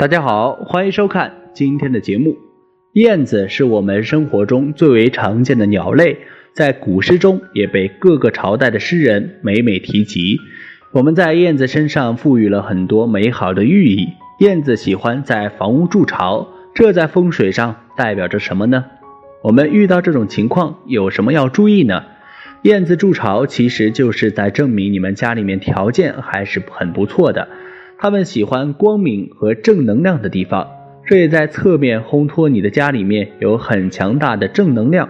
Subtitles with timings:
[0.00, 2.34] 大家好，欢迎收看今天的节目。
[2.94, 6.16] 燕子是我们生活中最为常见的鸟类，
[6.54, 10.38] 在古诗中也被各个朝代的诗人每每提及。
[10.92, 14.08] 我们在燕子身上赋予了很多美好的寓意。
[14.38, 18.86] 燕子喜欢在房屋筑巢，这在风水上代表着什么呢？
[19.42, 22.04] 我们遇到这种情况有什么要注意呢？
[22.62, 27.46] 燕子筑巢其实就是在证明你们家里面条件还是很不错的。
[28.02, 30.66] 他们喜欢光明和正能量的地方，
[31.04, 35.06] 这也在侧面烘托你的家里面有很强大的正能量。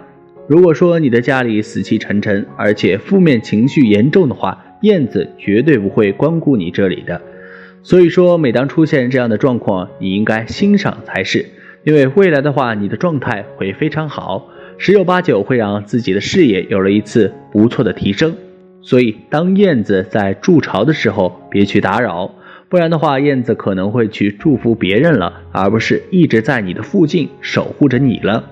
[0.48, 7.22] 如果说你的家里死气沉沉，而且负面情绪严重的话，燕子绝对不会光顾你这里的。
[7.84, 11.46] 所以说，每当出现这样的状况，你应该欣赏才是，
[11.84, 14.48] 因为未来的话，你的状态会非常好，
[14.78, 18.34] 十有八九会让自己的事业有了一次不错的提升。
[18.82, 22.34] 所以，当燕子在筑巢的时候，别去打扰。
[22.70, 28.48] 不然的话，燕子可能会去祝福别人了，而不是一直在你的附近守护着你了。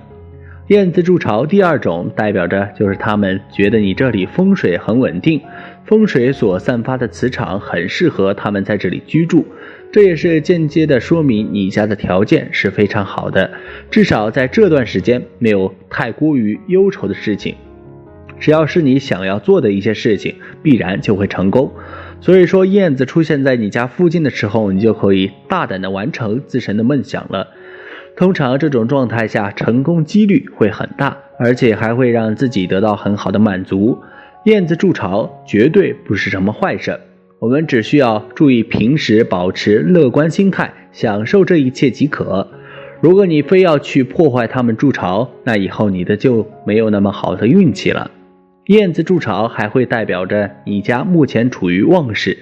[0.66, 5.40] 燕子筑巢，第二种代表着就是他们觉得你这里风水很稳定，
[5.84, 9.46] 风水所散发的磁场很适合他们在这里居住，
[9.92, 13.52] 这也是间接的说明你家的条件是非常好的，
[13.88, 17.54] 至少在这段时间没有太过于忧愁的事情。
[18.40, 21.72] 只要是你想要做的一些事情，必然就会成功。
[22.20, 27.48] 所以说，燕子出现在你家附近的时候，你就可以大胆的完成自身的梦想了。
[28.16, 33.98] 通常这种状态下，成功几率会很大，而且还会让自己得到很好的满足。
[34.44, 36.98] 燕子筑巢绝对不是什么坏事，
[37.38, 42.48] 我们只需要注意平时保持乐观心态，享受这一切即可。
[43.00, 48.10] 如果你非要去破坏它们筑巢，那以后你的就没有那么好的运气了。
[48.68, 52.36] 燕子筑巢还会代表着你家目前处于旺势，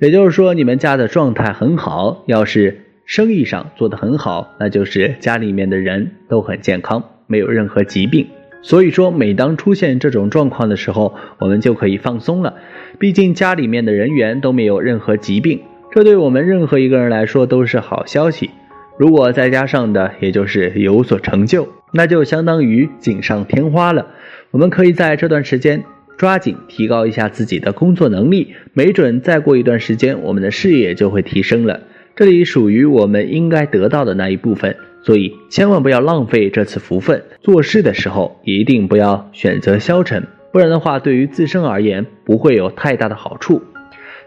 [0.00, 2.24] 也就是说你们家的状态很好。
[2.26, 8.26] 要是生意上做得很好，那就是家里面的人都很健康，没有任何疾病。
[8.60, 12.52] 所以说，每当出现这种状况的时候，我们就可以放松了。
[12.98, 18.50] 毕竟家里面的人员都没有任何疾病，这对我们任何一个人来说都是好消息。
[18.98, 24.06] 如果再加上的，也就是有所成就，那就相当于锦上添花了。
[24.50, 25.82] 我们可以在这段时间
[26.18, 31.80] 抓紧提高一下自己的工作能力，没准再过一段时间，我们的事业就会提升了。
[32.14, 37.24] 这里属于我们应该得到的那一部分，所以千万不要浪费这次福分。
[37.40, 43.62] 做事的时候一定不要选择消沉，不然的话，对于自身而言不会有太大的好处。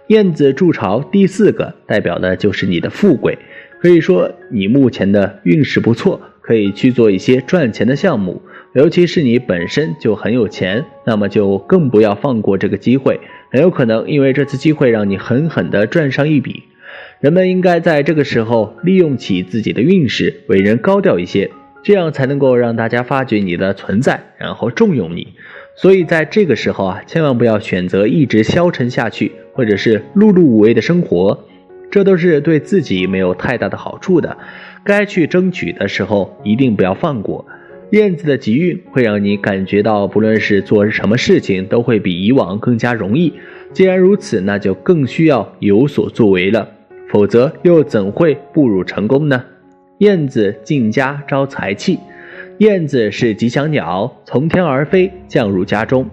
[0.07, 3.37] 燕子筑巢，第四个代表的就是你的富贵，
[3.85, 8.41] 可以说你目前的运势不错，可以去做一些赚钱的项目。
[8.73, 13.19] 尤其是你本身就很有钱，那么就更不要放过这个机会，
[13.51, 16.63] 很有可能因为这次机会让你狠狠地赚上一笔。
[17.19, 21.51] 人们应该在这个时候利用起自己的运势，为人高调一些，
[21.83, 25.27] 这样才能够让大家发觉你的存在，然后重用你。
[25.75, 31.45] 所以在这个时候啊，千万不要选择一直消沉下去，或者是碌碌无为的生活，
[31.95, 34.37] 这都是对自己没有太大的好处的。
[34.83, 37.45] 该去争取的时候，一定不要放过。
[37.91, 43.31] 燕子的吉运会让你感觉到，不论是做什么事情，都会比以往更加容易。
[43.71, 46.67] 既然如此，那就更需要有所作为了，
[47.07, 49.41] 否则又怎会步入成功呢？
[49.99, 51.97] 燕子进家招财气，
[52.57, 56.05] 燕子是吉祥鸟，从天而飞，降入家中，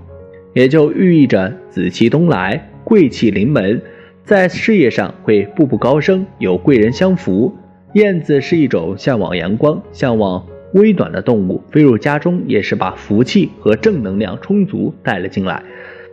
[0.55, 3.83] 也就寓意着紫气东来，贵气临门，
[4.25, 7.55] 在事业上会步步高升，有贵人相扶。
[7.95, 10.47] 燕子是一种向往阳光，向往。
[10.75, 15.63] 微短的动物飞入家中，也是把福气和正能量充足带了进来，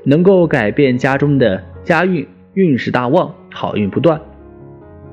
[0.03, 4.19] 能够改变家中的家运，运势大旺，好运不断。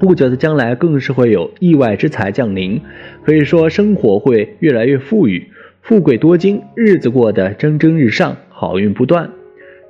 [0.01, 2.81] 不久的将来更是会有意外之财降临，
[3.23, 5.47] 可以说生活会越来越富裕，
[5.81, 9.31] 富贵多金，日子过得蒸蒸日上，好运不断。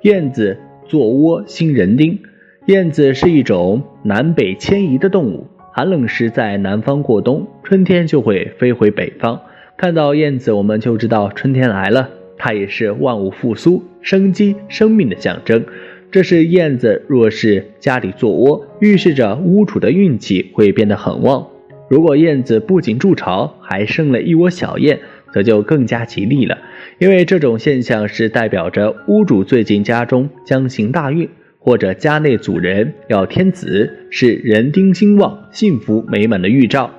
[0.03, 2.19] 燕子做窝新人丁，
[2.67, 5.47] 燕子是一种南北迁移的动物。
[5.73, 9.41] 寒冷时在南方过冬，春天就会飞回北方。
[9.77, 12.11] 看到燕子，我们就知道春天来了。
[12.37, 15.65] 它也是万物复苏、生机、生命的象征。
[16.11, 21.47] 这是燕子若是家里做窝，预示着屋主的运气会变得很旺。
[21.89, 24.99] 如果燕子不仅筑巢，还生了一窝小燕，
[25.33, 26.59] 则就更加吉利了。
[26.99, 31.29] 因为这种现象是代表着屋主最近家中将行大运。
[31.67, 36.93] 或者家内主人要添子，是人丁兴旺、幸福美满的预兆，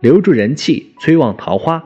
[0.00, 1.84] 留住人气，催旺桃花。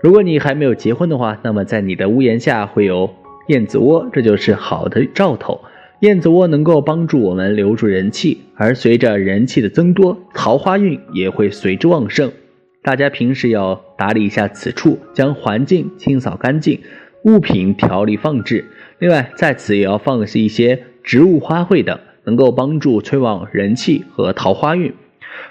[0.00, 3.14] 如果你还没有结婚的话，那么在你的屋檐下会有
[3.48, 5.60] 燕子窝，这就是好的兆头。
[6.00, 12.32] 燕子窝能够帮助我们留住人气，而随着人气的增多，桃花运也会随之旺盛。
[12.80, 16.80] 大家平时要打理一下此处，将环境清扫干净，
[17.26, 18.64] 物品调理放置。
[18.98, 24.94] 另外，在此也要放一些植物、花卉等，能够帮助催旺人气和桃花运。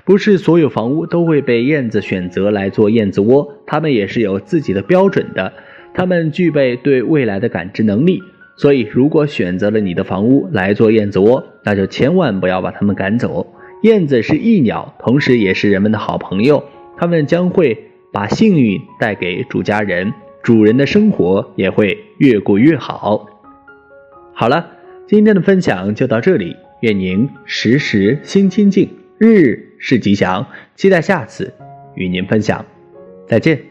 [0.06, 5.54] 不是所有房屋都会被燕子选择来做燕子窝，它们也是有自己的标准的。
[5.94, 8.22] 它们具备对未来的感知能力，
[8.56, 13.46] 所以如果选择了你的房屋来做燕子窝，那就千万不要把它们赶走。
[13.84, 16.64] 燕子是益鸟，同时也是人们的好朋友，
[16.98, 17.78] 它们将会
[18.14, 20.14] 把幸运带给主家人，
[20.44, 23.28] 主人的生活也会越过越好。
[24.34, 24.68] 好了，
[25.12, 30.48] 今天的分享就到这里，愿您时时心清静，日日是吉祥。
[30.78, 31.54] 期待下次
[31.96, 32.66] 与您分享，
[33.28, 33.71] 再见。